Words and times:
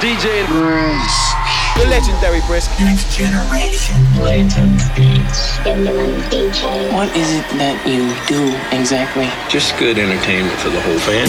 DJ 0.00 0.48
Brisk. 0.48 1.36
The 1.76 1.84
legendary 1.90 2.40
Brisk. 2.46 2.70
Next 2.80 3.14
generation. 3.14 3.96
Latent 4.16 4.80
beats. 4.96 5.58
What 6.96 7.14
is 7.14 7.28
it 7.36 7.44
that 7.60 7.76
you 7.84 8.08
do 8.24 8.56
exactly? 8.72 9.28
Just 9.50 9.76
good 9.76 9.98
entertainment 9.98 10.58
for 10.60 10.70
the 10.70 10.80
whole 10.80 10.98
family. 11.04 11.28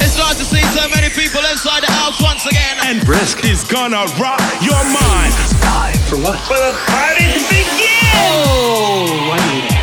It's 0.00 0.16
nice 0.16 0.38
to 0.38 0.44
see 0.48 0.64
so 0.72 0.88
many 0.88 1.12
people 1.12 1.44
inside 1.52 1.82
the 1.82 1.92
house 1.92 2.16
once 2.22 2.46
again. 2.46 2.78
And 2.84 3.04
Brisk 3.04 3.44
is 3.44 3.62
gonna 3.64 4.06
rock 4.16 4.40
your 4.64 4.80
mind. 4.88 5.36
Time 5.60 5.98
for 6.08 6.16
what? 6.16 6.40
For 6.48 6.56
the 6.56 6.72
party 6.88 7.28
to 7.28 7.40
begin! 7.52 8.16
Oh, 8.16 9.36
I 9.36 9.73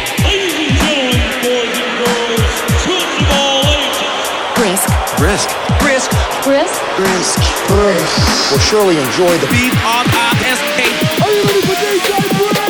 Brisk. 6.44 6.81
Brisk. 6.98 7.38
Brisk. 7.38 7.68
Brisk. 7.68 8.52
Will 8.52 8.59
surely 8.59 8.98
enjoy 8.98 9.38
the 9.38 9.48
B 9.48 9.70
R 9.86 10.04
I 10.05 10.34
S 10.49 10.59
K. 10.73 10.90
Are 11.22 11.30
you 11.30 11.44
ready 11.45 11.62
for 11.62 11.76
DJ 11.77 12.18
Brisk? 12.38 12.62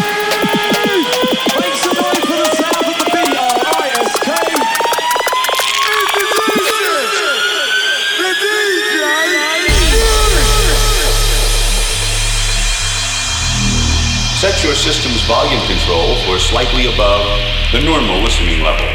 Make 1.56 1.76
some 1.80 1.96
noise 1.96 2.20
for 2.20 2.36
the 2.36 2.52
sound 2.60 2.84
of 2.84 2.98
the 3.00 3.06
B-R-I-S-K. 3.12 4.28
Set 14.36 14.64
your 14.64 14.76
system's 14.76 15.22
volume 15.24 15.62
control 15.68 16.16
for 16.26 16.40
slightly 16.40 16.94
above 16.94 17.26
the 17.72 17.82
normal 17.82 18.22
listening 18.22 18.62
level. 18.64 18.88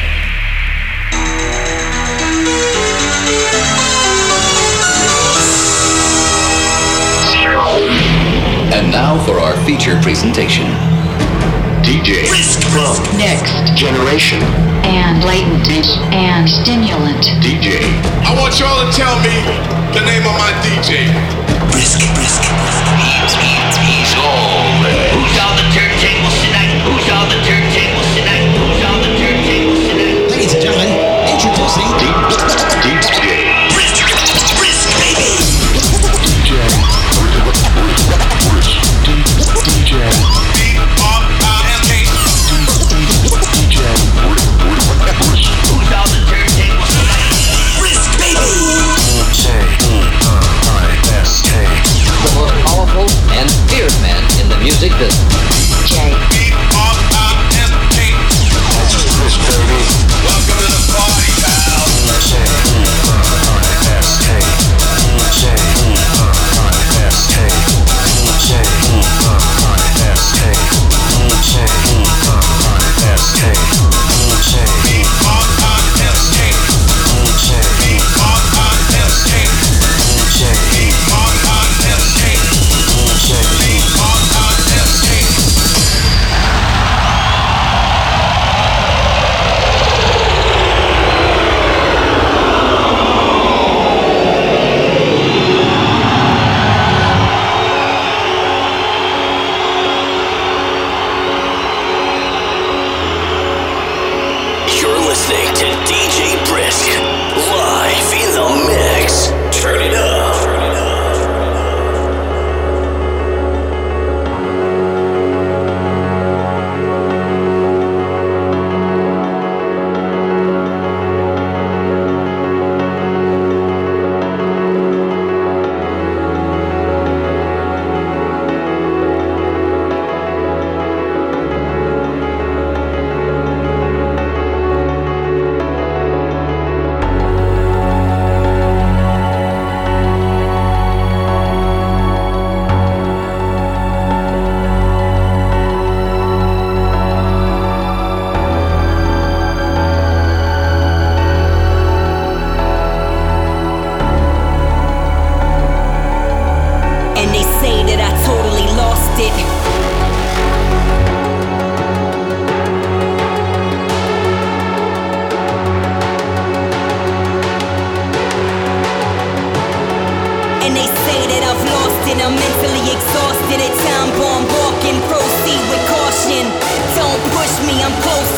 And 8.74 8.90
now 8.90 9.14
for 9.24 9.38
our 9.38 9.54
feature 9.64 9.94
presentation. 10.02 10.66
DJ 11.86 12.26
Next 13.14 13.78
Generation. 13.78 14.42
And 14.82 15.22
latent. 15.22 15.86
And 16.10 16.50
stimulant. 16.50 17.30
DJ. 17.38 17.78
I 18.26 18.34
want 18.34 18.58
y'all 18.58 18.82
to 18.82 18.90
tell 18.90 19.14
me 19.22 19.38
the 19.94 20.02
name 20.02 20.26
of 20.26 20.34
my 20.34 20.50
DJ. 20.66 21.06
Brisk, 21.70 22.02
brisk. 22.18 22.42
Who's 25.14 25.38
on 25.38 25.54
the 25.54 25.66
turntables 25.70 26.36
tonight? 26.42 26.74
Who's 26.82 27.06
on 27.06 27.30
the 27.30 27.38
turntables 27.46 28.08
tonight? 28.18 28.50
Who's 28.50 28.82
on 28.82 28.98
the 28.98 29.10
turntables 29.14 29.78
tonight? 29.86 30.30
Ladies 30.30 30.54
and 30.54 30.62
gentlemen, 30.62 30.90
introducing 31.30 31.86
DJ. 32.02 33.35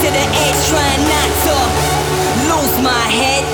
to 0.09 0.15
the 0.15 0.21
edge, 0.21 0.69
trying 0.69 1.05
not 1.13 1.31
to 1.45 1.57
lose 2.49 2.77
my 2.83 3.05
head. 3.13 3.45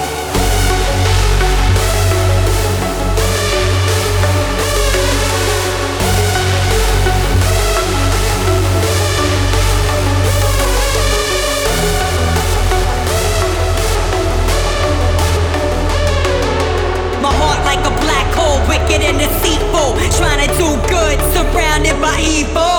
My 17.20 17.32
heart 17.32 17.64
like 17.64 17.80
a 17.80 17.90
black 18.02 18.32
hole, 18.34 18.60
wicked 18.68 19.02
and 19.02 19.18
deceitful, 19.18 19.94
trying 20.18 20.46
to 20.46 20.54
do 20.56 20.68
good, 20.88 21.18
surrounded 21.34 22.00
by 22.00 22.20
evil. 22.20 22.73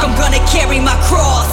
I'm 0.00 0.16
gonna 0.16 0.38
carry 0.46 0.78
my 0.78 0.94
cross. 1.02 1.47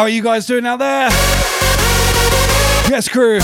How 0.00 0.04
are 0.04 0.08
you 0.08 0.22
guys 0.22 0.46
doing 0.46 0.64
out 0.64 0.78
there? 0.78 1.10
Yes, 2.88 3.06
crew. 3.06 3.34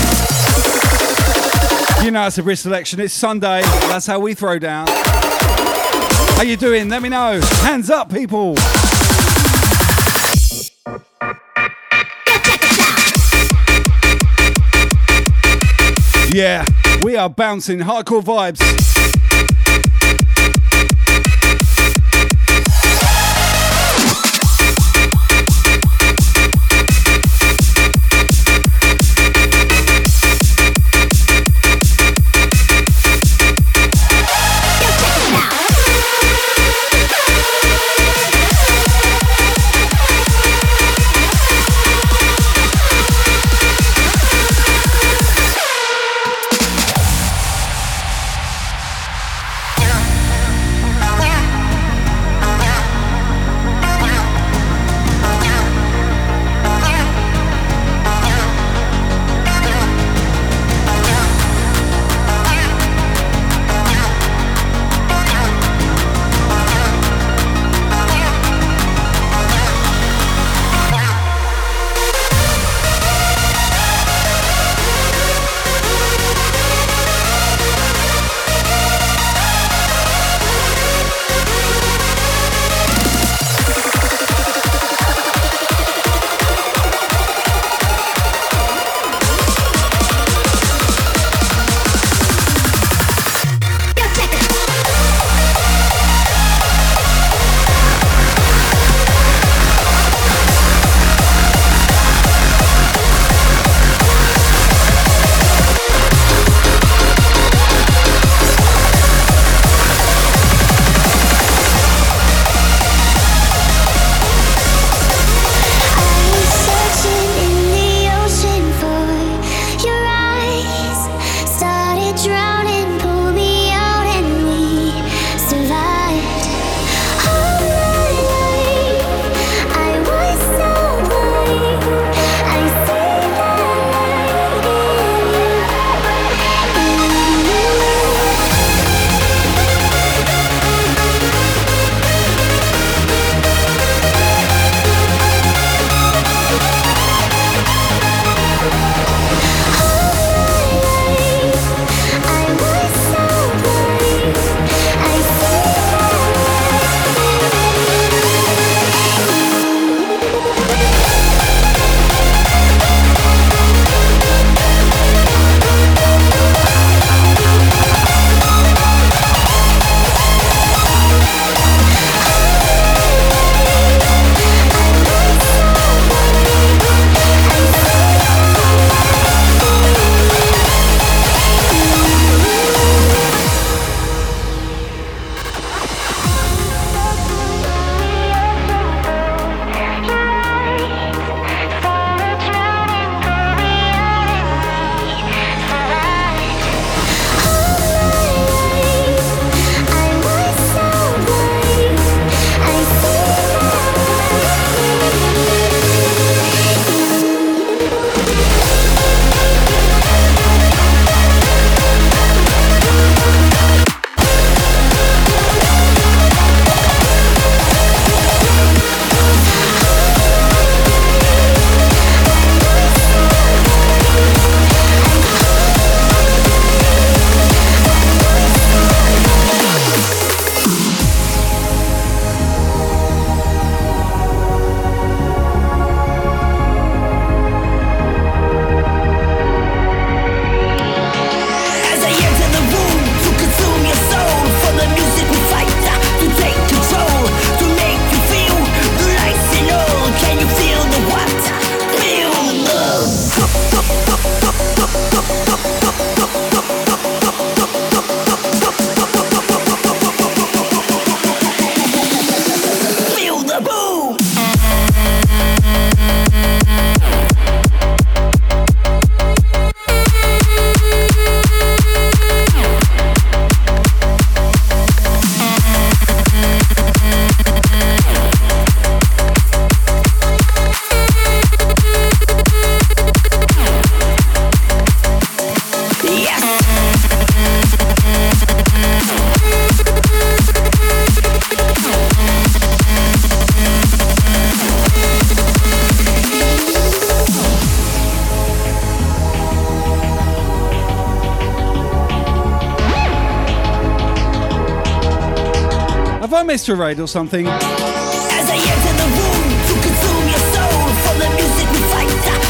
You 2.03 2.09
know 2.09 2.25
it's 2.25 2.39
a 2.39 2.41
Brisk 2.41 2.63
selection. 2.63 2.99
It's 2.99 3.13
Sunday. 3.13 3.61
That's 3.61 4.07
how 4.07 4.19
we 4.19 4.33
throw 4.33 4.57
down. 4.57 4.87
How 4.89 6.41
you 6.41 6.57
doing? 6.57 6.89
Let 6.89 7.03
me 7.03 7.09
know. 7.09 7.39
Hands 7.61 7.87
up, 7.91 8.11
people. 8.11 8.55
Yeah, 16.33 16.65
we 17.03 17.15
are 17.17 17.29
bouncing 17.29 17.77
hardcore 17.77 18.23
vibes. 18.23 19.56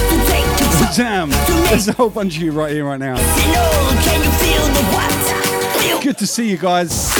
To 0.09 0.17
take 0.25 0.45
control. 0.57 0.93
Damn, 0.95 1.29
there's 1.69 1.87
a 1.87 1.93
whole 1.93 2.09
bunch 2.09 2.35
of 2.35 2.41
you 2.41 2.51
right 2.51 2.71
here, 2.71 2.83
right 2.83 2.99
now. 2.99 3.15
Can 3.15 4.23
you 4.23 4.31
feel 4.31 4.65
the 4.73 4.83
what? 4.95 5.81
Feel 5.83 6.01
Good 6.01 6.17
to 6.17 6.25
see 6.25 6.49
you 6.49 6.57
guys. 6.57 7.13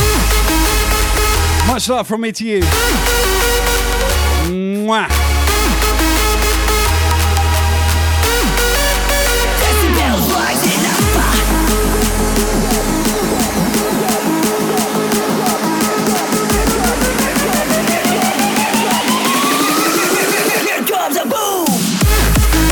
Much 1.68 1.88
love 1.88 2.08
from 2.08 2.22
me 2.22 2.32
to 2.32 2.44
you. 2.44 2.62
Mwah. 4.50 5.27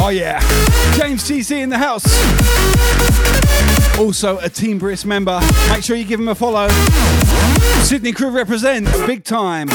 Oh 0.07 0.09
yeah, 0.09 0.39
James 0.95 1.23
TC 1.23 1.63
in 1.63 1.69
the 1.69 1.79
house. 1.79 2.05
Also 3.97 4.37
a 4.37 4.47
Team 4.47 4.77
Brisk 4.77 5.07
member. 5.07 5.39
Make 5.71 5.83
sure 5.83 5.95
you 5.95 6.05
give 6.05 6.19
him 6.19 6.27
a 6.27 6.35
follow. 6.35 6.67
Sydney 7.81 8.11
crew 8.11 8.29
represent 8.29 8.85
big 9.07 9.23
time. 9.23 9.67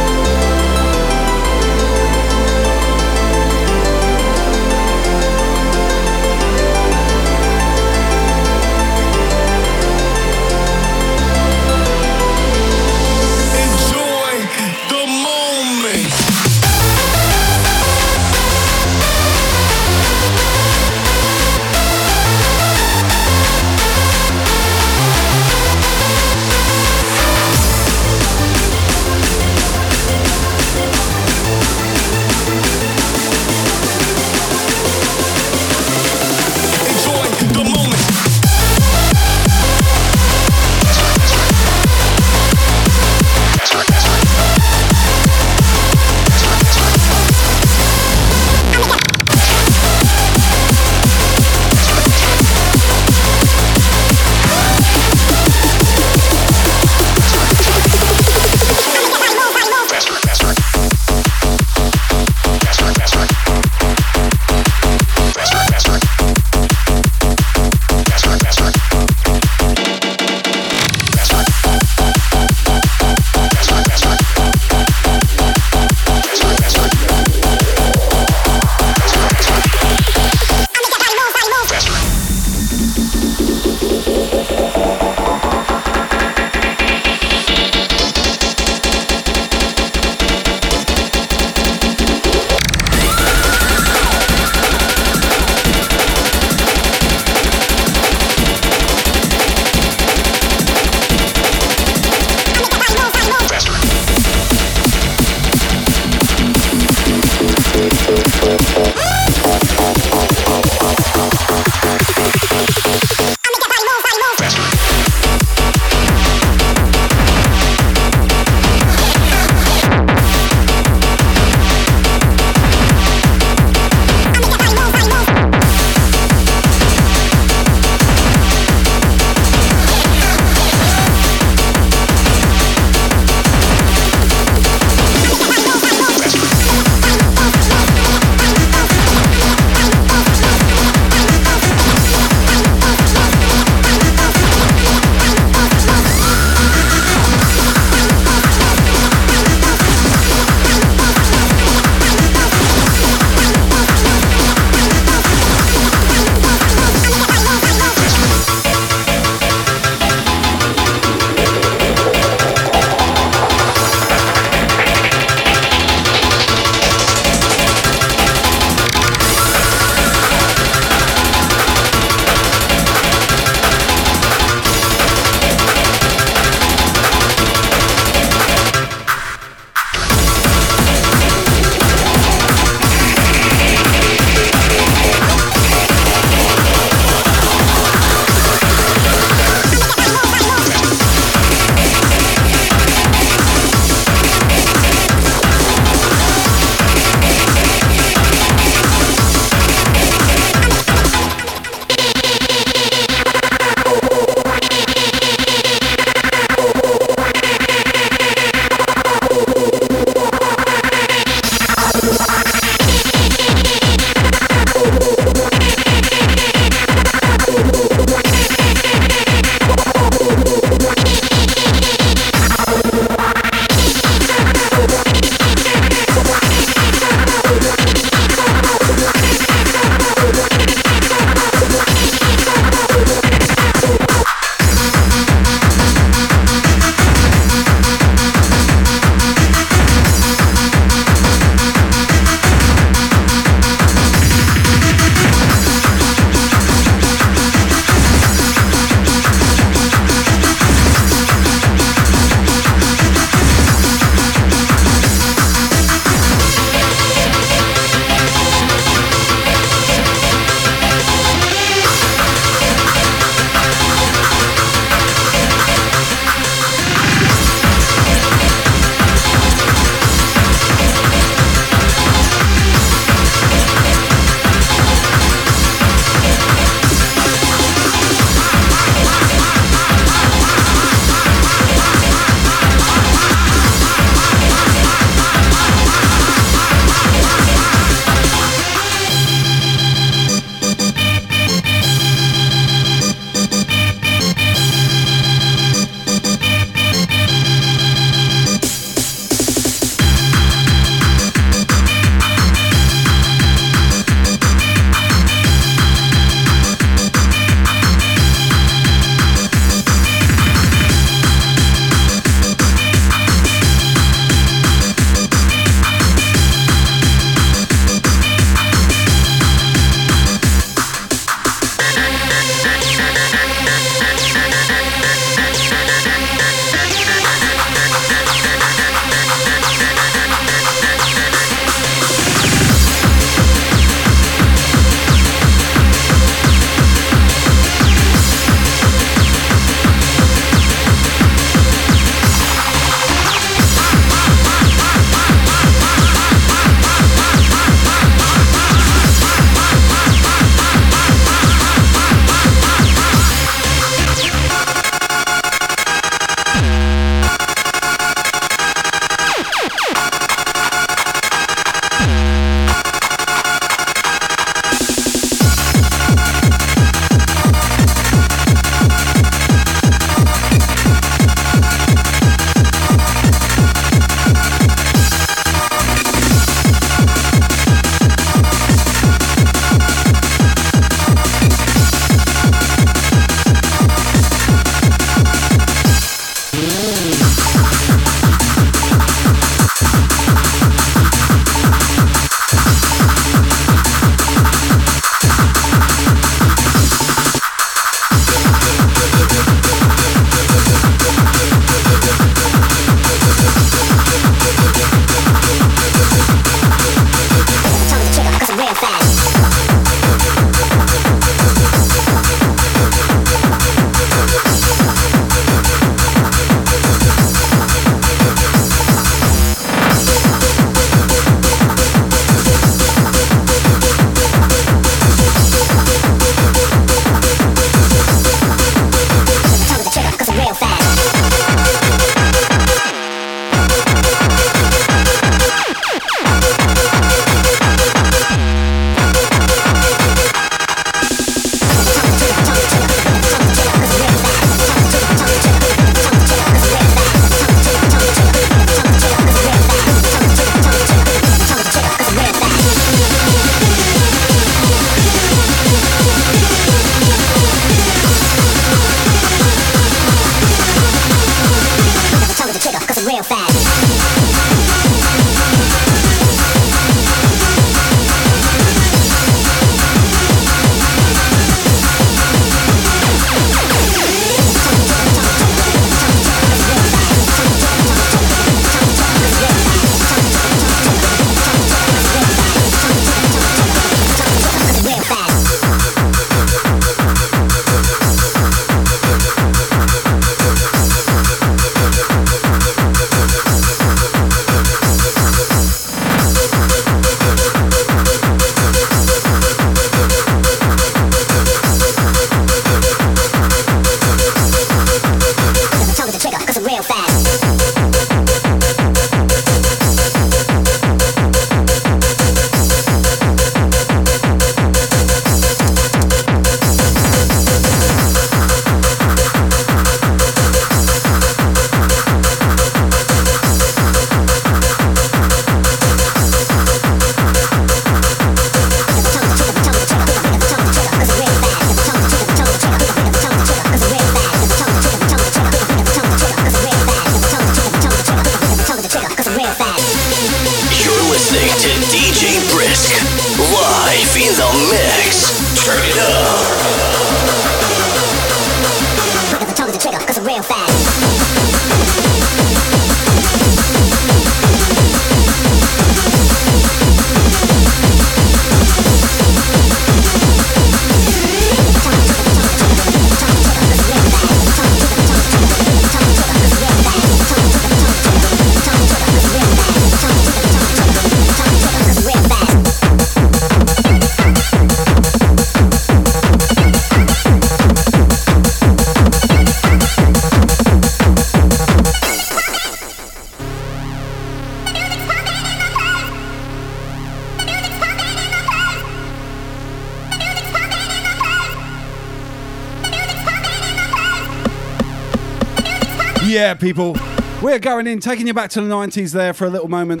Yeah, 596.50 596.54
people. 596.54 596.96
We're 597.40 597.60
going 597.60 597.86
in, 597.86 598.00
taking 598.00 598.26
you 598.26 598.34
back 598.34 598.50
to 598.50 598.60
the 598.60 598.68
90s 598.68 599.12
there 599.12 599.32
for 599.32 599.44
a 599.44 599.48
little 599.48 599.68
moment. 599.68 600.00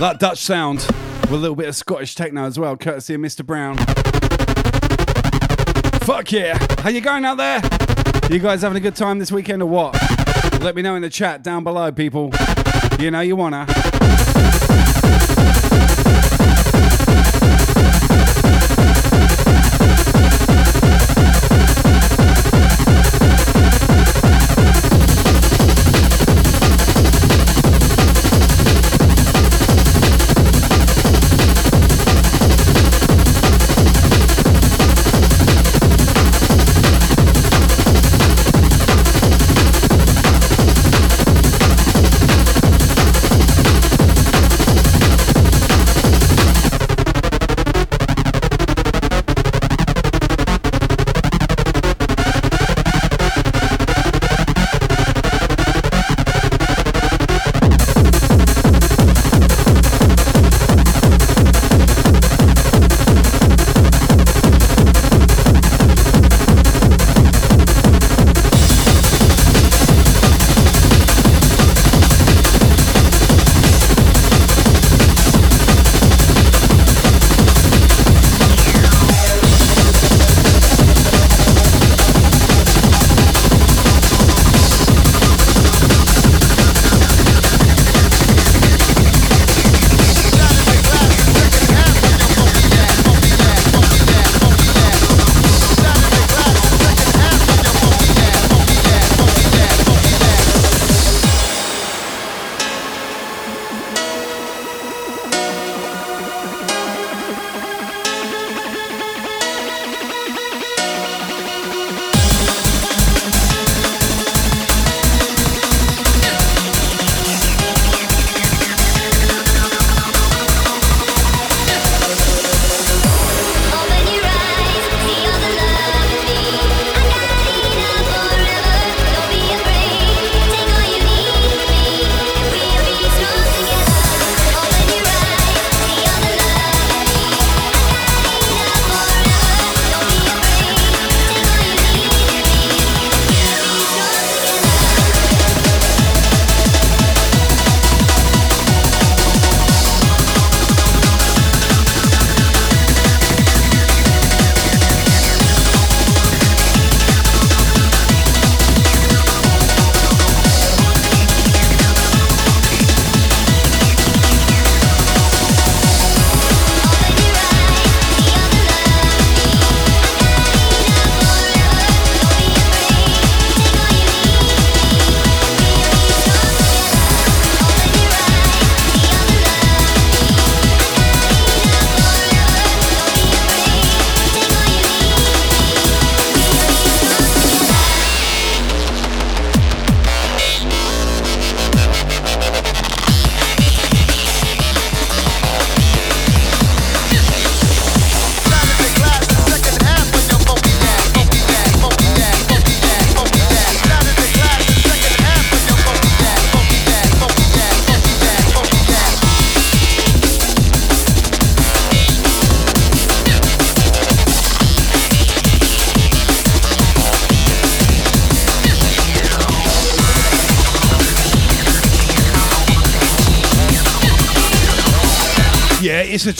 That 0.00 0.16
Dutch 0.18 0.40
sound 0.40 0.78
with 0.78 1.30
a 1.30 1.36
little 1.36 1.54
bit 1.54 1.68
of 1.68 1.76
Scottish 1.76 2.16
techno 2.16 2.44
as 2.44 2.58
well, 2.58 2.76
courtesy 2.76 3.14
of 3.14 3.20
Mr. 3.20 3.46
Brown. 3.46 3.76
Fuck 6.00 6.32
yeah. 6.32 6.58
How 6.80 6.88
you 6.90 7.00
going 7.00 7.24
out 7.24 7.36
there? 7.36 7.60
You 8.32 8.40
guys 8.40 8.62
having 8.62 8.78
a 8.78 8.80
good 8.80 8.96
time 8.96 9.20
this 9.20 9.30
weekend 9.30 9.62
or 9.62 9.66
what? 9.66 9.94
Let 10.60 10.74
me 10.74 10.82
know 10.82 10.96
in 10.96 11.02
the 11.02 11.10
chat 11.10 11.44
down 11.44 11.62
below, 11.62 11.92
people. 11.92 12.32
You 12.98 13.12
know 13.12 13.20
you 13.20 13.36
wanna. 13.36 13.68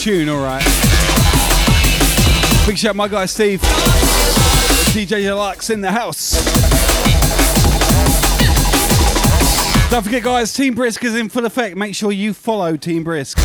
Tune, 0.03 0.27
alright. 0.27 0.61
Big 2.67 2.77
shout 2.77 2.89
out 2.89 2.95
my 2.97 3.07
guy 3.07 3.25
Steve. 3.25 3.61
DJ 4.91 5.21
Deluxe 5.21 5.69
in 5.69 5.79
the 5.79 5.93
house. 5.93 6.33
Don't 9.89 10.03
forget, 10.03 10.21
guys, 10.21 10.53
Team 10.53 10.75
Brisk 10.75 11.05
is 11.05 11.15
in 11.15 11.29
full 11.29 11.45
effect. 11.45 11.77
Make 11.77 11.95
sure 11.95 12.11
you 12.11 12.33
follow 12.33 12.75
Team 12.75 13.05
Brisk. 13.05 13.37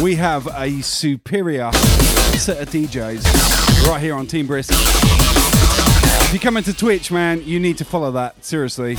We 0.00 0.14
have 0.14 0.46
a 0.56 0.80
superior 0.80 1.70
set 2.38 2.62
of 2.62 2.70
DJs 2.70 3.86
right 3.86 4.00
here 4.00 4.14
on 4.14 4.28
Team 4.28 4.46
Brisk. 4.46 4.70
If 4.72 6.32
you 6.32 6.40
come 6.40 6.56
into 6.56 6.72
Twitch, 6.72 7.12
man, 7.12 7.42
you 7.44 7.60
need 7.60 7.76
to 7.76 7.84
follow 7.84 8.12
that. 8.12 8.42
Seriously. 8.42 8.96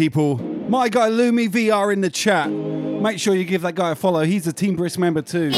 people. 0.00 0.38
My 0.70 0.88
guy 0.88 1.10
Lumi 1.10 1.46
VR 1.46 1.92
in 1.92 2.00
the 2.00 2.08
chat. 2.08 2.48
Make 2.48 3.18
sure 3.18 3.34
you 3.34 3.44
give 3.44 3.60
that 3.60 3.74
guy 3.74 3.90
a 3.90 3.94
follow. 3.94 4.24
He's 4.24 4.46
a 4.46 4.52
Team 4.52 4.74
Brisk 4.74 4.98
member 4.98 5.20
too. 5.20 5.50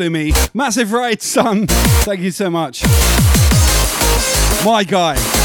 Lumi. 0.00 0.32
Massive 0.54 0.92
raid, 0.92 1.20
son. 1.22 1.66
Thank 1.66 2.20
you 2.20 2.30
so 2.30 2.48
much. 2.50 2.82
My 4.64 4.82
guy. 4.84 5.39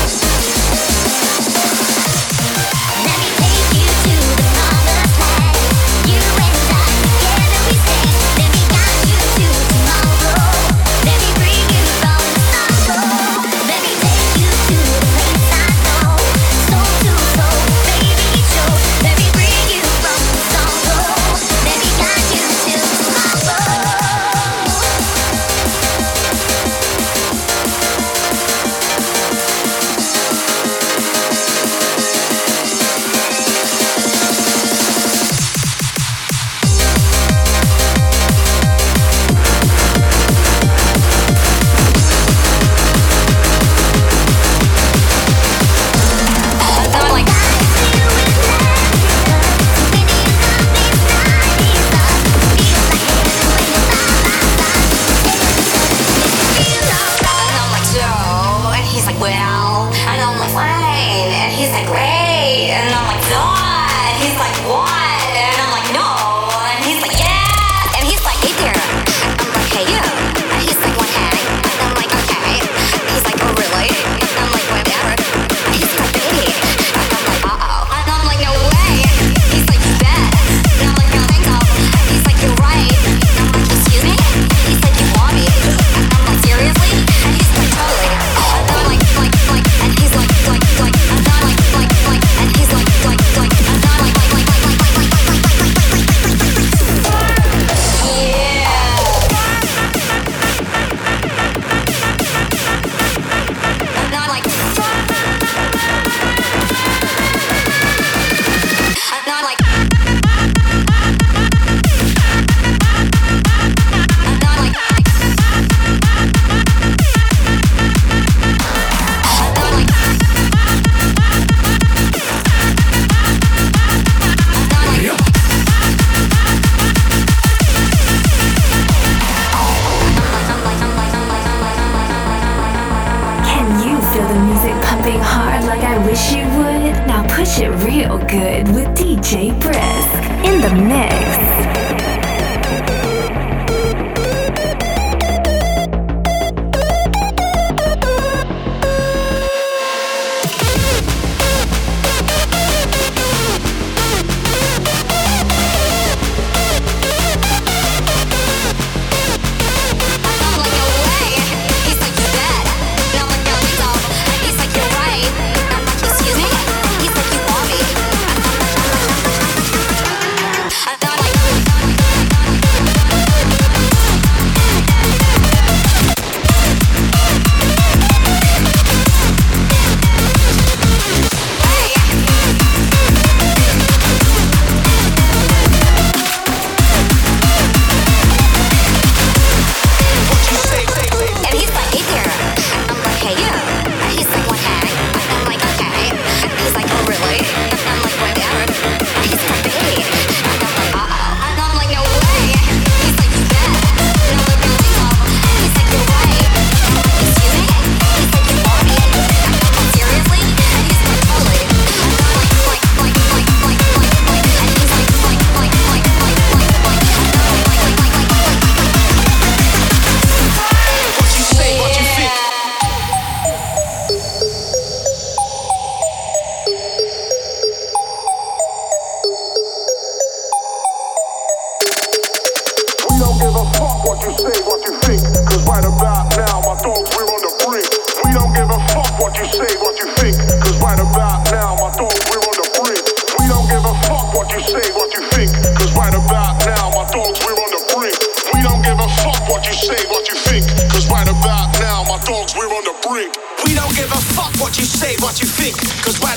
what 255.26 255.42
you 255.42 255.48
think, 255.48 255.74
cause 256.06 256.22
why 256.22 256.35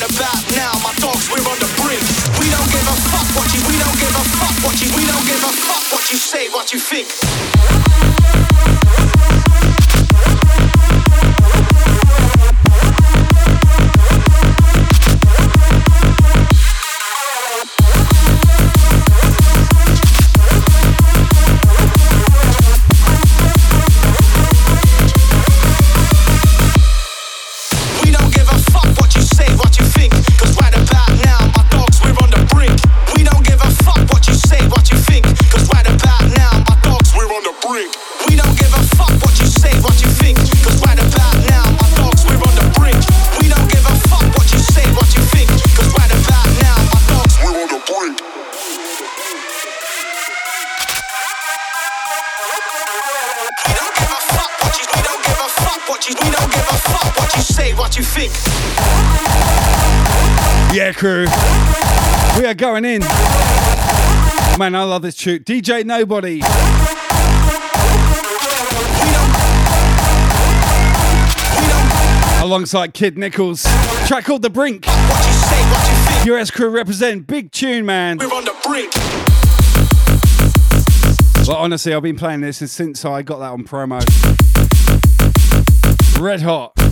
crew. 60.99 61.27
We 62.37 62.45
are 62.45 62.55
going 62.55 62.85
in. 62.85 63.03
Man, 64.59 64.75
I 64.75 64.83
love 64.83 65.03
this 65.03 65.15
tune. 65.15 65.45
DJ 65.45 65.85
Nobody. 65.85 66.41
Alongside 72.43 72.95
Kid 72.95 73.15
Nickles. 73.15 73.63
Track 74.09 74.25
called 74.25 74.43
The 74.43 74.51
Brink. 74.51 74.87
What 74.87 76.27
you 76.27 76.35
US 76.35 76.51
crew 76.51 76.69
represent. 76.69 77.29
Big 77.29 77.53
tune, 77.53 77.87
man. 77.87 78.19
We're 78.19 78.27
on 78.27 78.45
the 78.45 78.57
brink. 78.65 78.93
Well, 81.47 81.59
honestly, 81.59 81.95
I've 81.95 82.03
been 82.03 82.17
playing 82.17 82.41
this 82.41 82.59
since 82.73 83.05
I 83.05 83.23
got 83.23 83.39
that 83.39 83.53
on 83.53 83.63
promo. 83.63 84.01
Red 86.21 86.43
hot. 86.43 86.88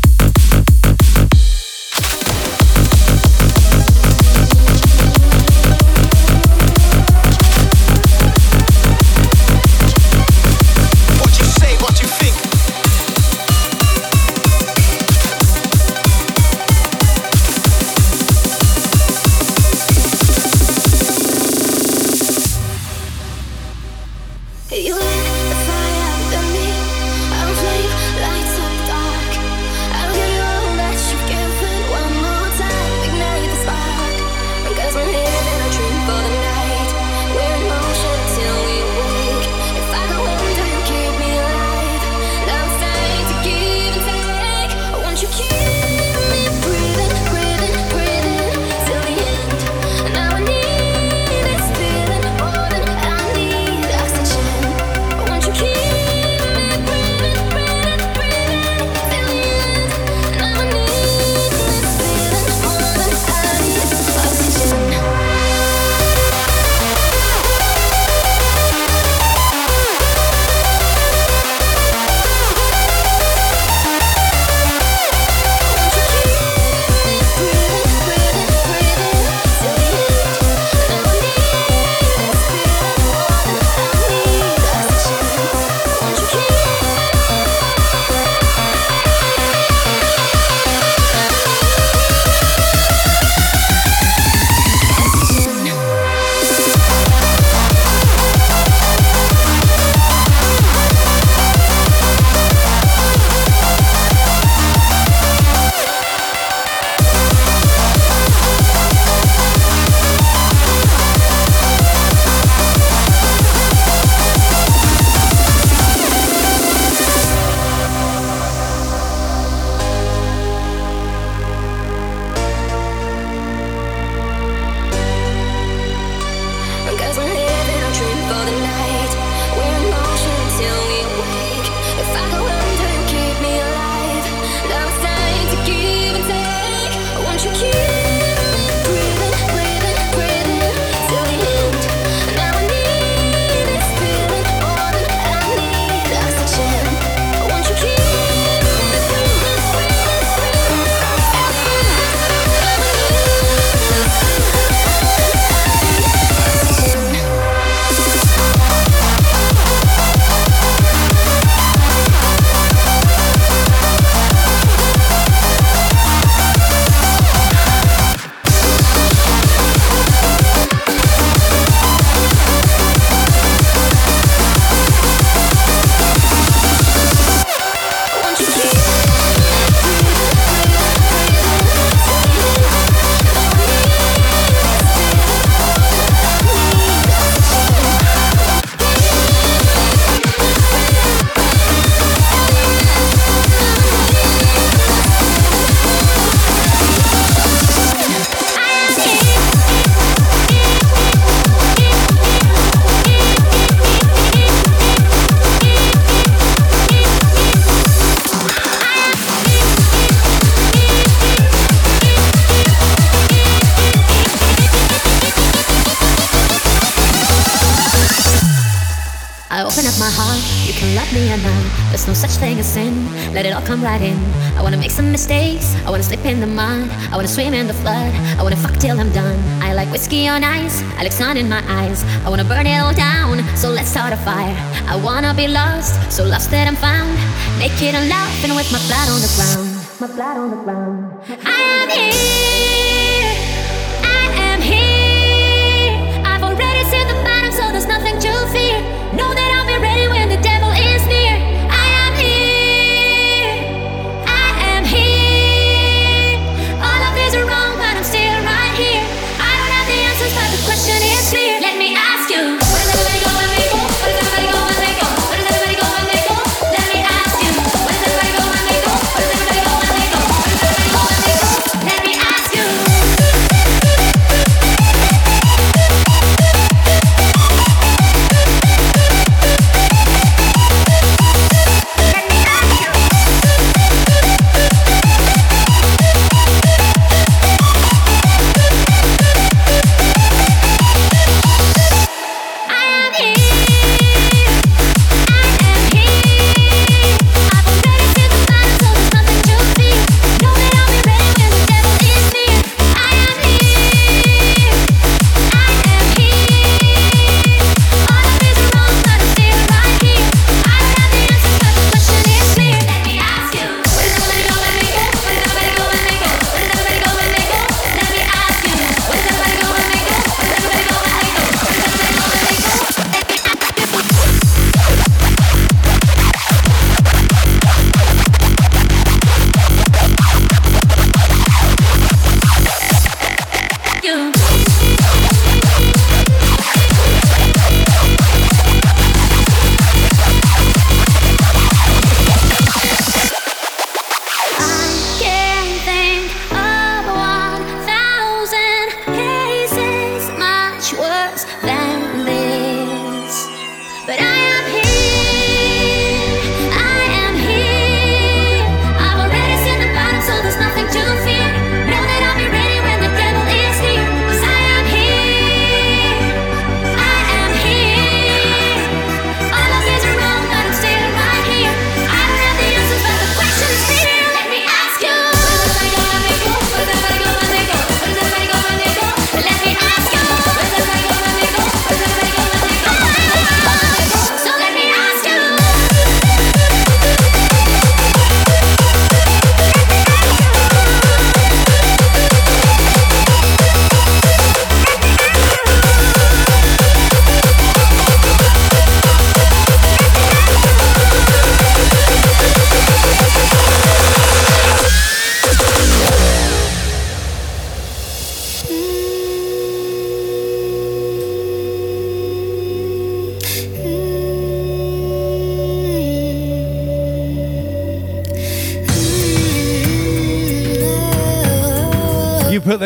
sleep 226.06 226.24
in 226.24 226.38
the 226.40 226.46
mud. 226.46 226.88
I 227.10 227.16
wanna 227.16 227.26
swim 227.26 227.52
in 227.52 227.66
the 227.66 227.74
flood. 227.82 228.12
I 228.38 228.42
wanna 228.42 228.62
fuck 228.64 228.76
till 228.76 228.98
I'm 229.00 229.10
done. 229.10 229.38
I 229.60 229.72
like 229.72 229.90
whiskey 229.90 230.28
on 230.28 230.44
ice. 230.44 230.80
I 230.98 231.02
like 231.02 231.12
sun 231.12 231.36
in 231.36 231.48
my 231.48 231.62
eyes. 231.80 232.04
I 232.24 232.28
wanna 232.30 232.44
burn 232.44 232.66
it 232.66 232.78
all 232.78 232.94
down. 232.94 233.34
So 233.56 233.70
let's 233.70 233.90
start 233.90 234.12
a 234.12 234.16
fire. 234.28 234.56
I 234.86 234.94
wanna 235.06 235.34
be 235.34 235.48
lost. 235.48 235.94
So 236.12 236.22
lost 236.24 236.50
that 236.52 236.68
I'm 236.68 236.76
found. 236.76 237.12
Naked 237.58 237.94
and 237.98 238.08
laughing 238.08 238.54
with 238.54 238.70
my 238.70 238.80
blood 238.86 239.08
on 239.14 239.20
the 239.26 239.32
ground. 239.36 239.68
My 240.00 240.06
blood 240.16 240.36
on 240.42 240.50
the 240.54 240.60
ground. 240.64 240.98
I 241.44 241.58
am 241.80 241.90
here. 241.90 242.95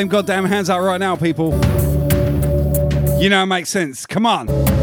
Them 0.01 0.09
goddamn 0.09 0.47
hands 0.47 0.71
up 0.71 0.81
right 0.81 0.97
now, 0.97 1.15
people. 1.15 1.51
You 3.21 3.29
know 3.29 3.43
it 3.43 3.47
makes 3.47 3.69
sense. 3.69 4.07
Come 4.07 4.25
on. 4.25 4.80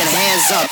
fucking 0.00 0.16
hands 0.16 0.50
up. 0.52 0.70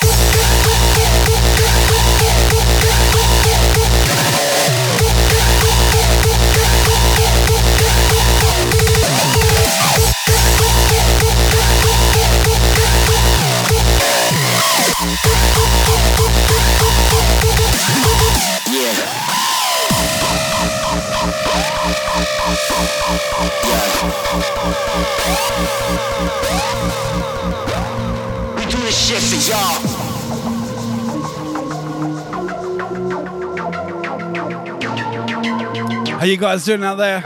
How 36.18 36.24
you 36.24 36.36
guys 36.36 36.64
doing 36.64 36.82
out 36.82 36.96
there? 36.96 37.22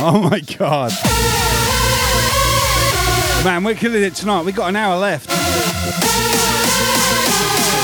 Oh 0.00 0.28
my 0.30 0.40
god. 0.40 0.92
Man, 3.44 3.62
we're 3.62 3.74
killing 3.74 4.02
it 4.02 4.14
tonight. 4.14 4.46
We 4.46 4.52
got 4.52 4.70
an 4.70 4.76
hour 4.76 4.96
left. 4.96 5.28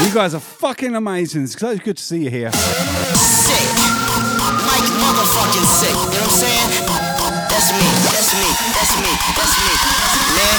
You 0.03 0.15
guys 0.15 0.33
are 0.33 0.41
fucking 0.41 0.95
amazing. 0.95 1.43
It's 1.43 1.59
so 1.59 1.77
good 1.77 1.99
to 1.99 2.03
see 2.03 2.25
you 2.25 2.31
here. 2.31 2.51
Sick. 2.53 3.61
Like 4.65 4.89
motherfucking 4.97 5.69
sick. 5.69 5.93
You 5.93 5.95
know 5.95 6.09
what 6.09 6.25
I'm 6.25 6.31
saying? 6.41 6.71
That's 7.53 7.69
me. 7.77 7.85
That's 8.09 8.33
me. 8.33 8.49
That's 8.73 8.97
me. 8.97 9.13
That's 9.37 9.61
me. 9.61 9.77
Man, 10.41 10.57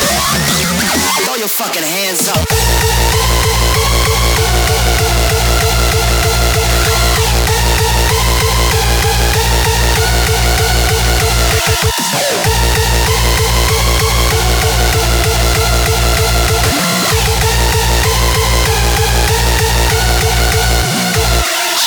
throw 1.26 1.41
your 1.41 1.49
fucking 1.49 1.82
hands 1.82 2.30
up. 2.30 2.45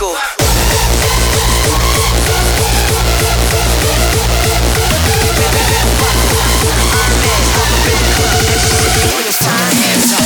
go. 0.00 0.08
When 9.14 9.26
it's 9.26 9.38
time, 9.44 9.76
hands 9.76 10.12
up. 10.14 10.24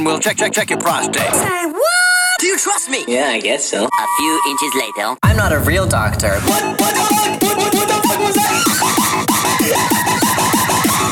And 0.00 0.06
we'll 0.06 0.18
check 0.18 0.36
check 0.38 0.52
check 0.52 0.70
your 0.70 0.78
prostate. 0.78 1.20
Say 1.20 1.66
what? 1.66 2.40
Do 2.40 2.46
you 2.46 2.56
trust 2.58 2.88
me? 2.88 3.04
Yeah, 3.06 3.28
I 3.28 3.40
guess 3.40 3.68
so. 3.68 3.84
A 3.84 4.06
few 4.16 4.40
inches 4.48 4.74
later. 4.74 5.14
I'm 5.22 5.36
not 5.36 5.52
a 5.52 5.58
real 5.58 5.86
doctor. 5.86 6.30
What, 6.40 6.62
what, 6.80 6.94
what, 6.96 7.42
what, 7.42 7.56
what, 7.58 7.74
what 7.74 7.88
the 7.88 7.94
fuck 8.08 8.18
was 8.20 8.34
that? 8.34 8.50
What, 8.80 8.96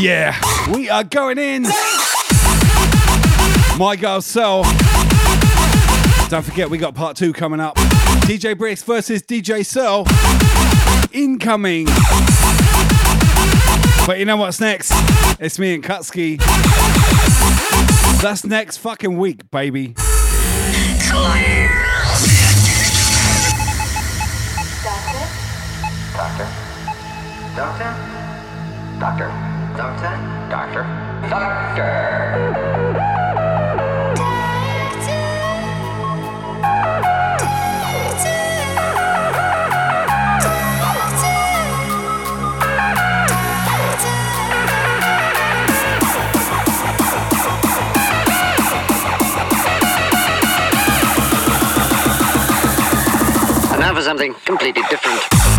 Yeah, 0.02 0.36
we 0.74 0.90
are 0.90 1.04
going 1.04 1.38
in. 1.38 1.62
My 3.78 3.96
girl 3.96 4.20
Cell. 4.20 4.64
Don't 6.28 6.42
forget, 6.44 6.68
we 6.68 6.76
got 6.76 6.96
part 6.96 7.16
two 7.16 7.32
coming 7.32 7.60
up. 7.60 7.76
DJ 8.26 8.58
Brisk 8.58 8.84
versus 8.84 9.22
DJ 9.22 9.64
Cell. 9.64 10.04
Incoming. 11.12 11.86
But 14.04 14.18
you 14.18 14.24
know 14.24 14.36
what's 14.36 14.58
next? 14.60 14.90
It's 15.40 15.60
me 15.60 15.72
and 15.72 15.84
Kutski. 15.84 16.38
That's 18.20 18.44
next 18.44 18.78
fucking 18.78 19.16
week, 19.16 19.48
baby. 19.52 19.94
Doctor? 24.82 25.28
Doctor? 26.16 26.48
Doctor? 27.54 28.98
Doctor? 28.98 29.51
Doctor? 29.76 30.82
Doctor! 31.30 31.82
And 53.70 53.80
now 53.80 53.94
for 53.94 54.02
something 54.02 54.34
completely 54.44 54.82
different. 54.90 55.51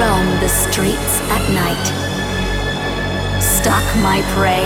roam 0.00 0.26
the 0.40 0.48
streets 0.48 1.20
at 1.28 1.44
night, 1.52 1.86
stalk 3.36 3.84
my 4.00 4.24
prey. 4.32 4.64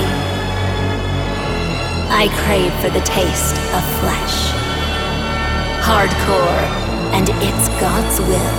I 2.22 2.30
crave 2.42 2.72
for 2.78 2.90
the 2.96 3.04
taste 3.04 3.58
of 3.74 3.82
flesh, 3.98 4.54
hardcore, 5.82 6.62
and 7.16 7.26
it's 7.42 7.66
God's 7.82 8.20
will. 8.30 8.58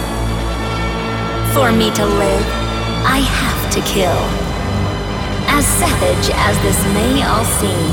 For 1.55 1.71
me 1.71 1.91
to 1.91 2.05
live, 2.05 2.47
I 3.07 3.19
have 3.23 3.61
to 3.75 3.79
kill. 3.93 4.21
As 5.47 5.65
savage 5.79 6.27
as 6.35 6.55
this 6.59 6.79
may 6.93 7.23
all 7.23 7.45
seem, 7.45 7.87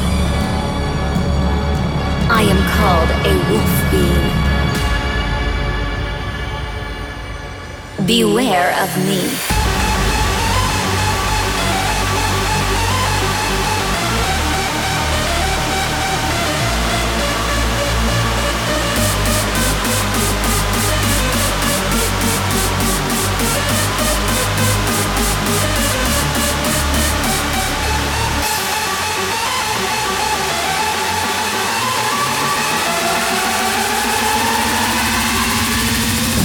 I 2.29 2.43
am 2.53 2.61
called 2.75 3.11
a 3.31 3.35
wolf 3.49 3.75
being. 3.93 4.42
Beware 8.07 8.75
of 8.83 8.97
me. 9.07 9.31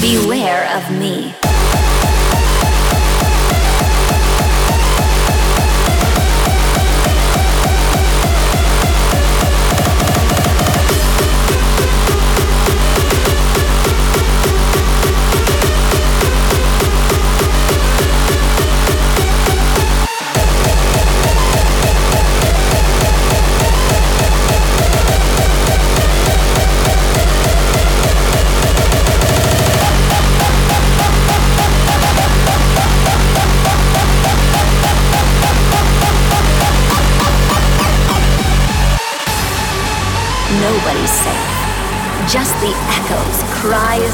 Beware 0.01 0.69
of 0.77 0.91
me. 0.91 1.36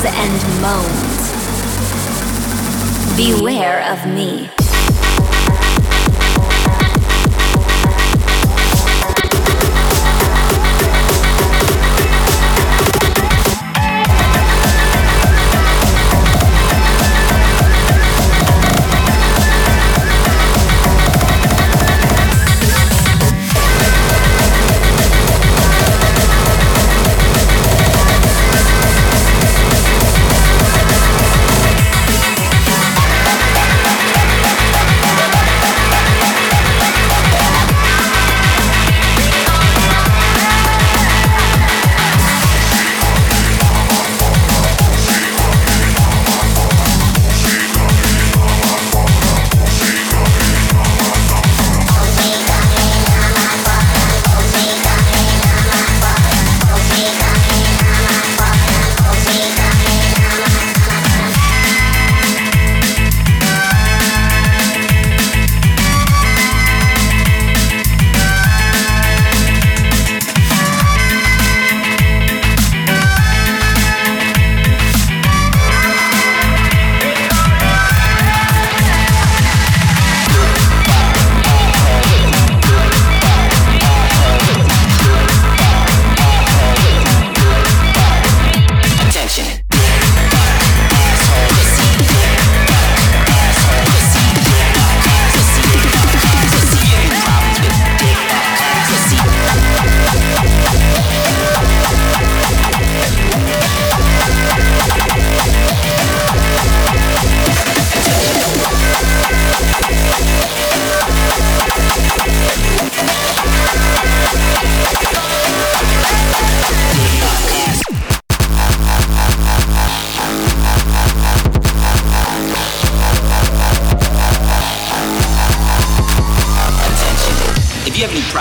And 0.05 0.61
moans. 0.61 1.33
Beware 3.17 3.81
of 3.91 4.07
me. 4.07 4.52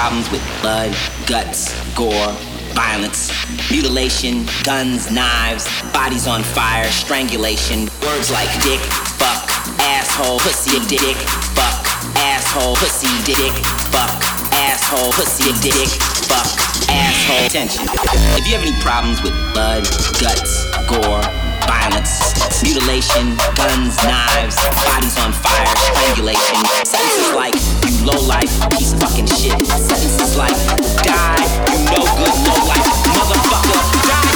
Problems 0.03 0.29
with 0.33 0.43
blood, 0.61 0.91
guts, 1.29 1.71
gore, 1.95 2.35
violence, 2.75 3.31
mutilation, 3.71 4.45
guns, 4.65 5.13
knives, 5.13 5.65
bodies 5.93 6.27
on 6.27 6.43
fire, 6.43 6.91
strangulation, 6.91 7.87
words 8.03 8.29
like 8.33 8.51
dick, 8.67 8.81
fuck, 9.15 9.47
asshole, 9.79 10.41
pussy, 10.41 10.75
dick, 10.91 11.15
fuck, 11.55 11.87
asshole, 12.19 12.75
pussy, 12.83 13.15
dick, 13.23 13.55
fuck, 13.95 14.11
asshole, 14.51 15.13
pussy, 15.13 15.55
dick, 15.63 15.87
fuck, 16.27 16.51
asshole. 16.91 17.47
Attention. 17.47 17.87
If 18.35 18.49
you 18.49 18.59
have 18.59 18.67
any 18.67 18.75
problems 18.83 19.23
with 19.23 19.35
blood, 19.55 19.85
guts, 20.19 20.67
gore, 20.91 21.42
violence, 21.67 22.63
mutilation, 22.63 23.37
guns, 23.55 23.97
knives, 24.05 24.57
bodies 24.85 25.19
on 25.19 25.33
fire, 25.33 25.67
strangulation. 25.77 26.57
Sentences 26.85 27.35
like, 27.35 27.55
you 27.85 28.07
low 28.07 28.21
life, 28.27 28.51
piece 28.71 28.93
of 28.93 29.01
fucking 29.01 29.27
shit. 29.27 29.59
Sentences 29.67 30.37
like, 30.37 30.57
die, 31.03 31.47
you 31.71 31.79
no 31.91 32.03
good, 32.17 32.35
low 32.47 32.59
life, 32.67 32.89
motherfucker. 33.15 33.81
Die. 34.09 34.33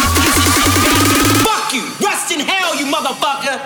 Fuck 1.42 1.72
you, 1.74 1.84
rest 2.04 2.30
in 2.32 2.40
hell, 2.40 2.74
you 2.76 2.86
motherfucker. 2.86 3.60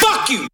Fuck 0.00 0.30
you. 0.30 0.48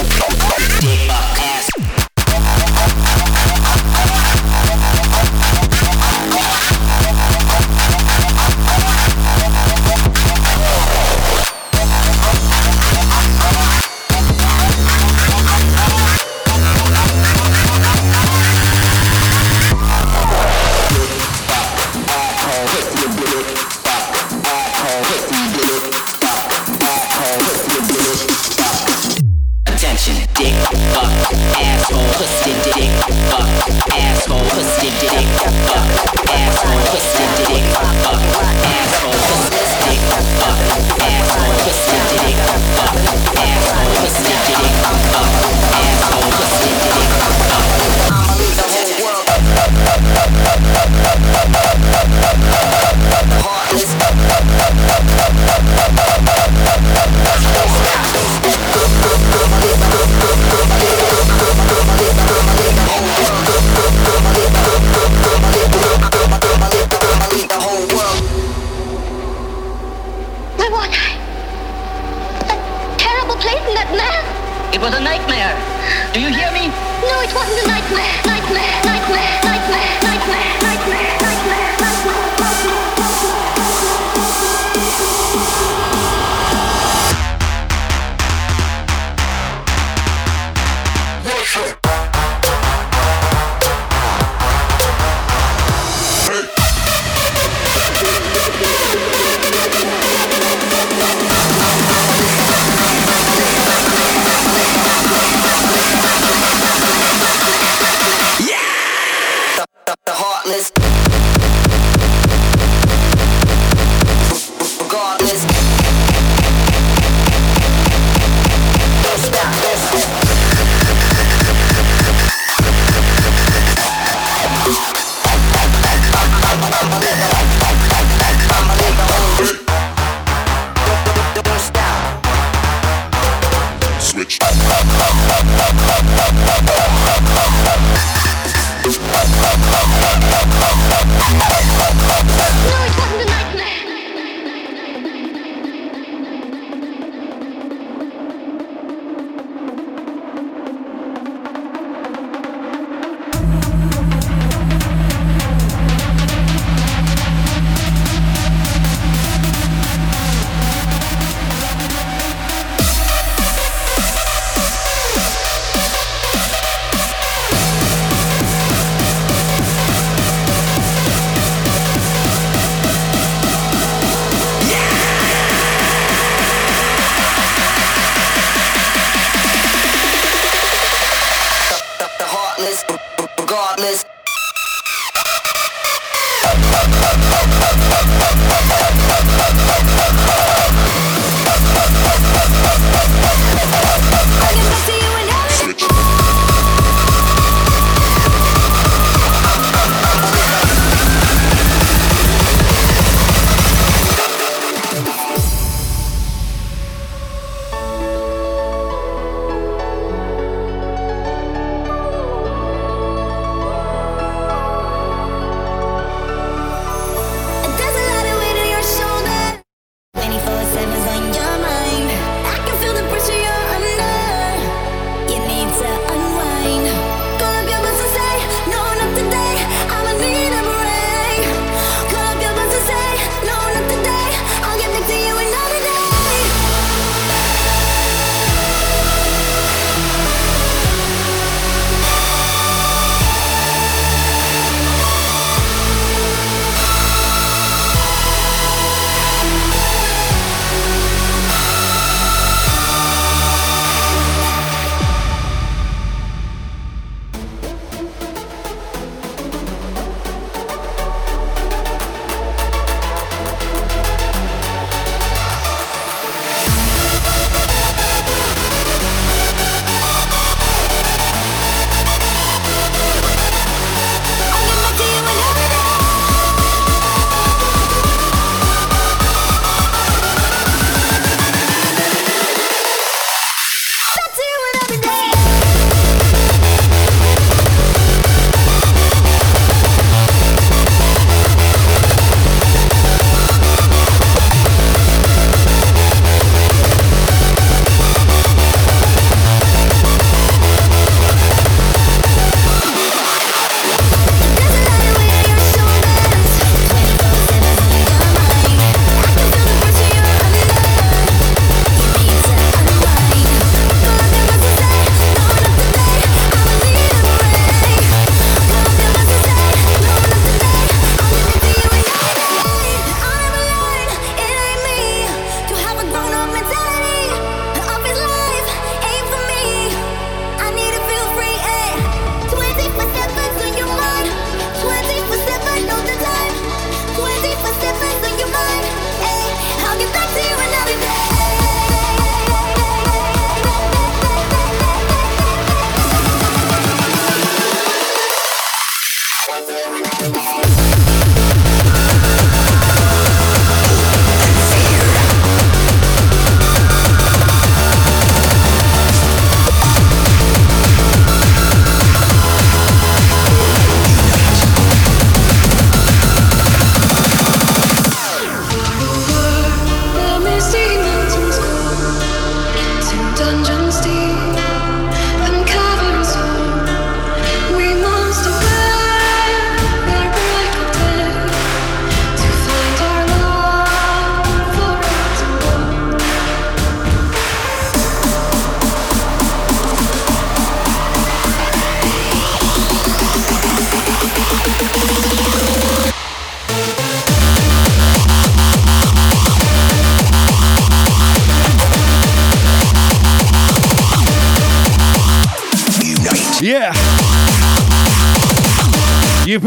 Attention, 0.00 0.27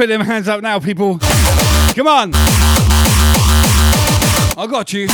put 0.02 0.08
them 0.08 0.22
hands 0.22 0.48
up 0.48 0.64
now, 0.64 0.80
people. 0.80 1.20
Come 1.94 2.08
on. 2.08 2.32
I 4.58 4.66
got 4.68 4.92
you. 4.94 5.08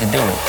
To 0.00 0.06
do 0.06 0.18
it. 0.18 0.39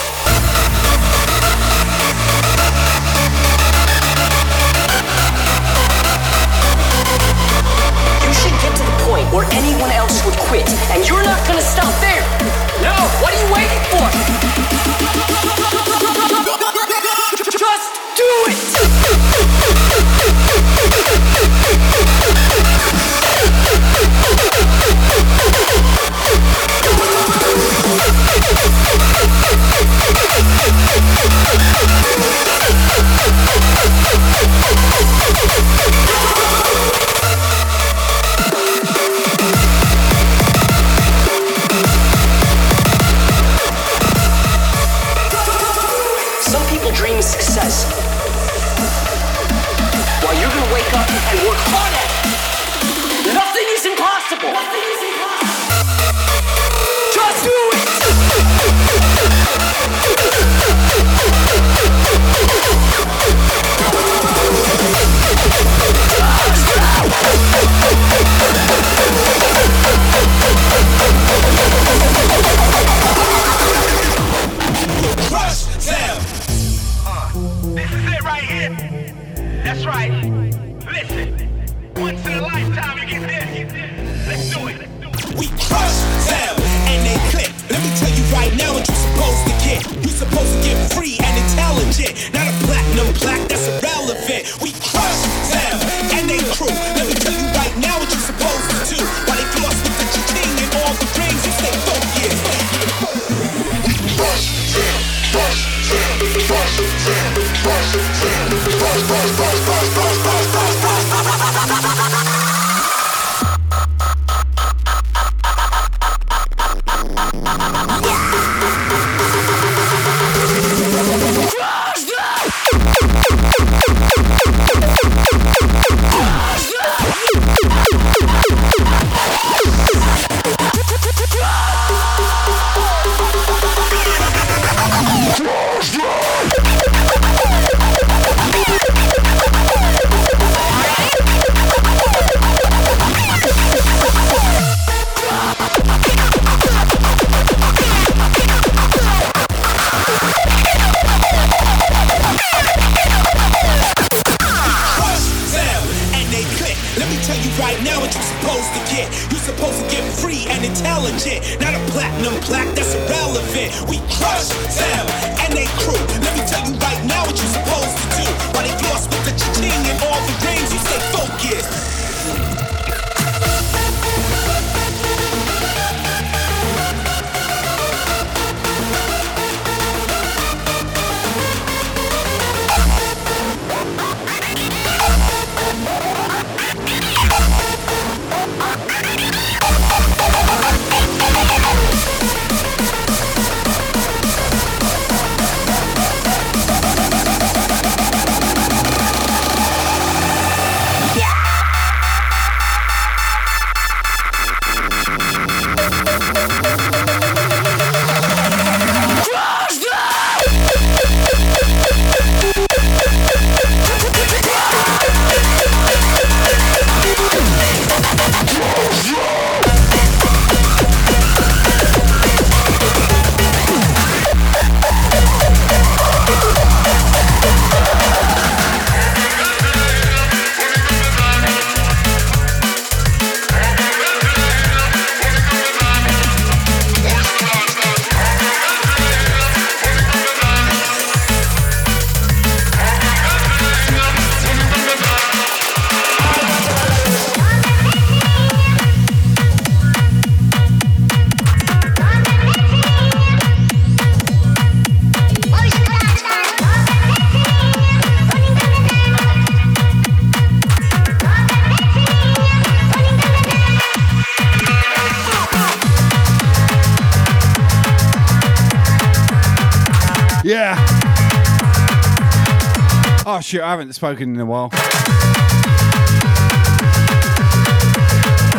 Shit, 273.51 273.59
I 273.59 273.71
haven't 273.71 273.91
spoken 273.91 274.33
in 274.33 274.39
a 274.39 274.45
while. 274.45 274.69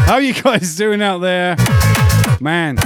How 0.05 0.19
you 0.19 0.35
guys 0.35 0.77
doing 0.77 1.01
out 1.01 1.21
there? 1.21 1.57
Man. 2.43 2.77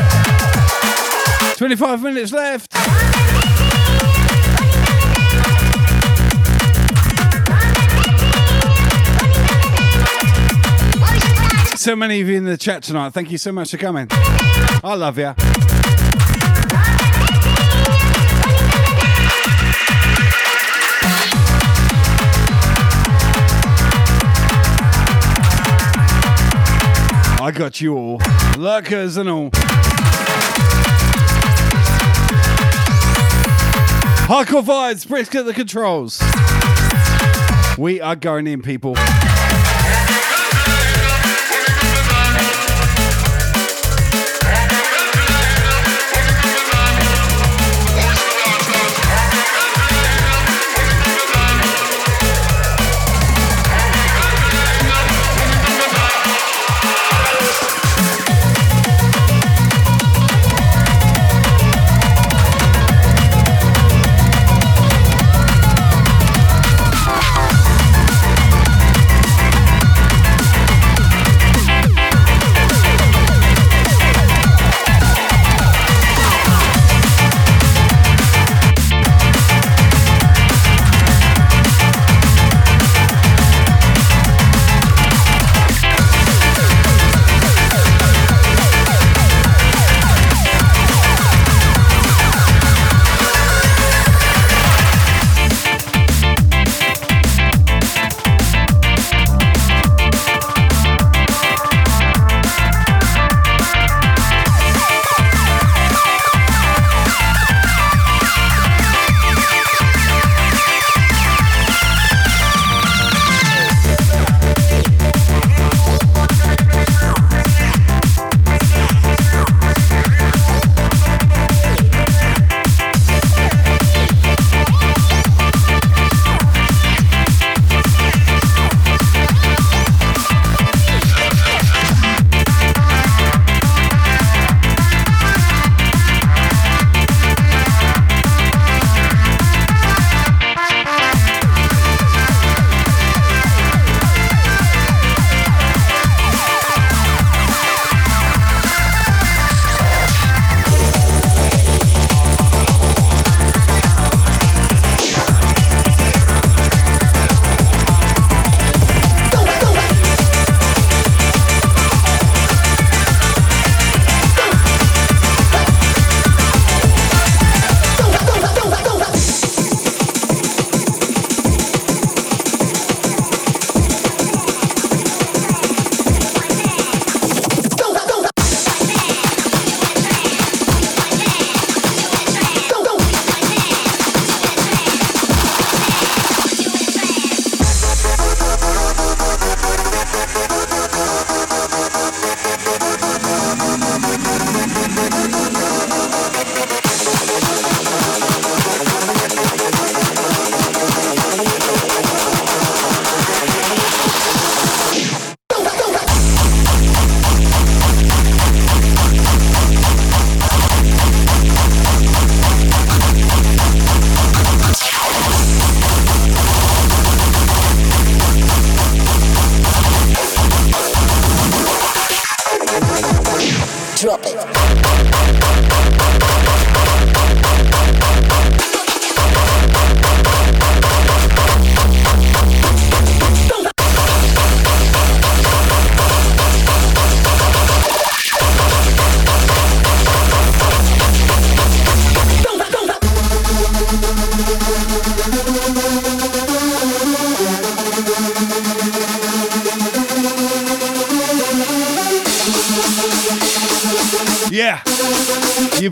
25 1.57 2.03
minutes 2.05 2.31
left. 2.31 2.73
So 11.77 11.97
many 11.97 12.21
of 12.21 12.29
you 12.29 12.37
in 12.37 12.45
the 12.45 12.57
chat 12.57 12.85
tonight. 12.85 13.15
Thank 13.15 13.33
you 13.33 13.39
so 13.39 13.51
much 13.51 13.73
for 13.73 13.79
coming. 13.79 14.07
I 14.13 14.95
love 14.95 15.19
you. 15.19 15.35
I 27.47 27.53
got 27.53 27.81
you 27.81 27.97
all. 27.97 28.21
Lurkers 28.59 29.17
and 29.17 29.29
all. 29.29 29.51
Hardcore 34.27 34.65
vibes, 34.65 35.07
Brisk 35.07 35.33
at 35.37 35.45
the 35.45 35.55
controls. 35.55 36.21
We 37.79 38.01
are 38.01 38.17
going 38.17 38.49
in, 38.49 38.63
people. 38.63 38.97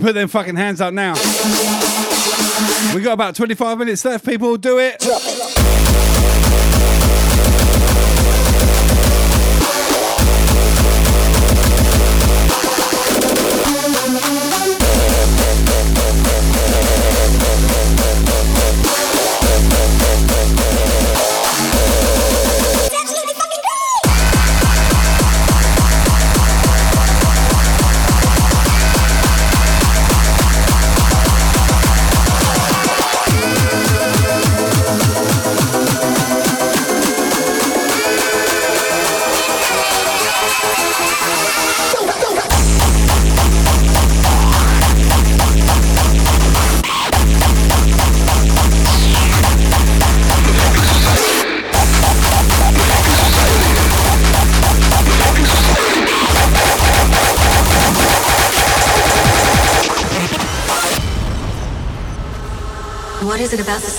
Put 0.05 0.13
them 0.13 0.29
fucking 0.29 0.55
hands 0.55 0.83
up 0.83 0.93
now. 0.93 1.15
We 2.95 3.01
got 3.01 3.15
about 3.15 3.35
25 3.35 3.79
minutes 3.79 4.05
left, 4.05 4.27
people. 4.27 4.59
Do 4.59 4.79
it. 4.79 5.64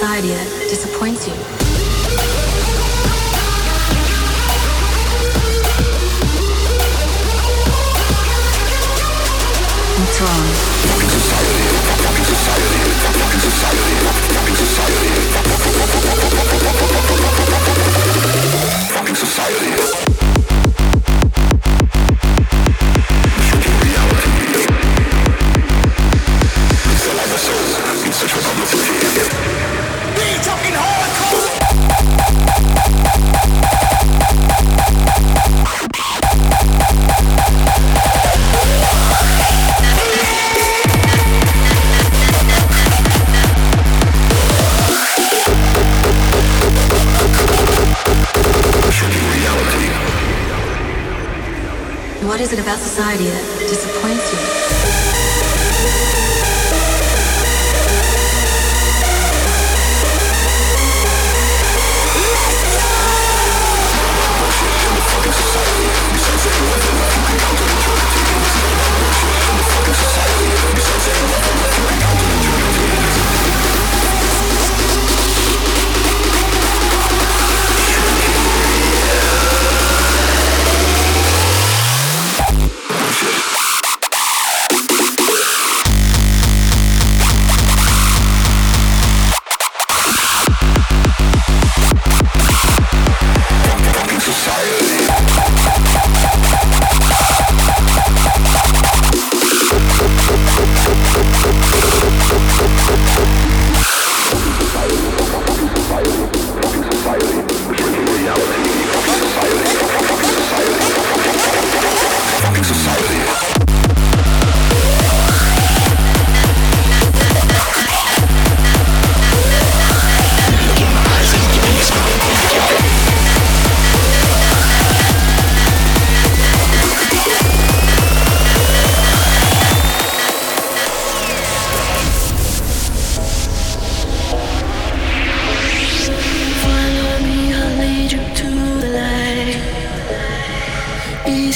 inside 0.06 0.26
yet. 0.26 0.55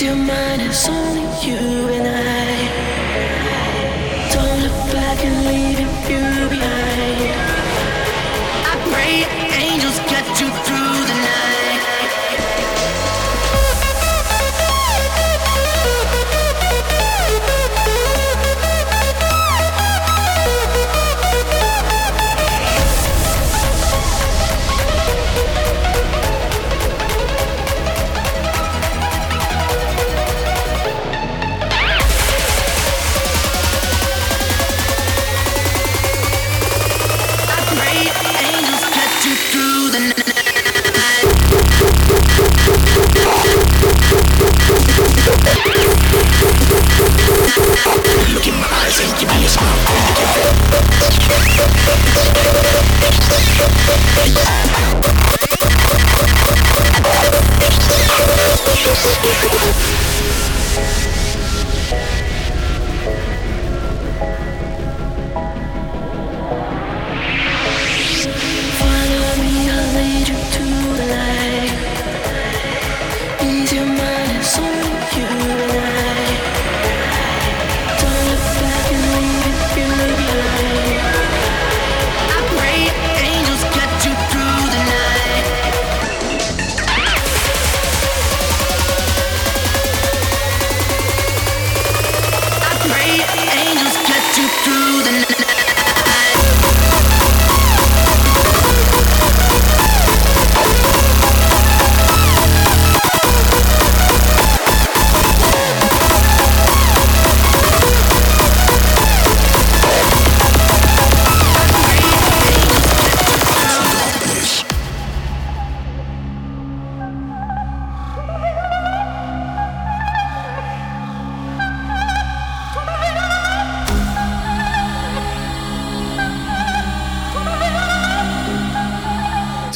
your 0.01 0.15
mind, 0.15 0.61
it's 0.61 0.87
only 0.87 1.23
you. 1.45 1.78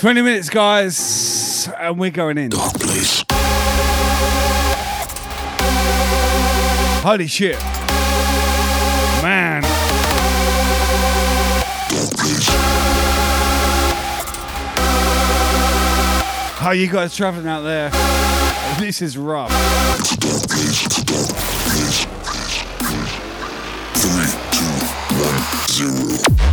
20 0.04 0.22
minutes, 0.22 0.50
guys, 0.50 1.70
and 1.80 1.98
we're 1.98 2.12
going 2.12 2.38
in. 2.38 2.50
Dark 2.50 2.74
place. 2.74 3.24
Holy 7.02 7.28
shit. 7.28 7.58
Man. 9.24 9.62
Dark 11.88 12.10
place. 12.20 12.50
How 16.60 16.72
you 16.72 16.90
guys 16.90 17.16
traveling 17.16 17.48
out 17.48 17.62
there? 17.62 17.90
This 18.80 19.02
is 19.02 19.18
rough. 19.18 19.52
It's 19.54 20.12
a. 20.12 20.26
It's 20.76 20.98
a. 21.00 21.34
Three, 23.96 24.28
two, 24.52 24.68
one, 25.24 25.40
zero. 25.70 26.53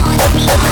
Oh, 0.00 0.04
oh, 0.06 0.58
oh, 0.60 0.67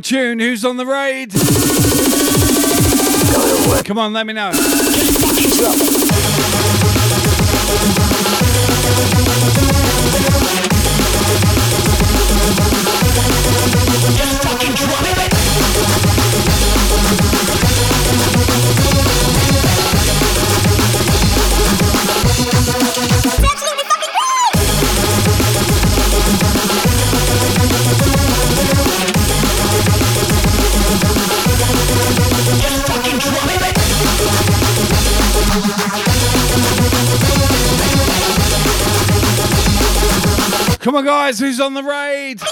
tune. 0.00 0.38
Who's 0.38 0.64
on 0.64 0.76
the 0.76 0.86
raid? 0.86 1.32
Come 3.84 3.98
on, 3.98 4.12
let 4.12 4.26
me 4.26 4.32
know. 4.32 4.50
Come 40.90 40.96
on, 40.96 41.04
guys, 41.04 41.38
who's 41.38 41.60
on 41.60 41.74
the 41.74 41.84
raid? 41.84 42.42